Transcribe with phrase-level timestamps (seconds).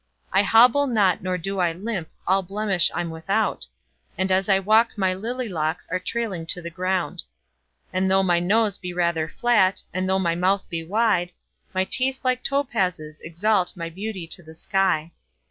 [0.33, 3.67] I hobble not nor do I limp, All blemish I'm without,
[4.17, 7.21] And as I walk my lily locks Are trailing on the ground.
[7.93, 11.33] And though my nose be rather flat, And though my mouth be wide,
[11.75, 15.11] My teeth like topazes exalt My beauty to the sky.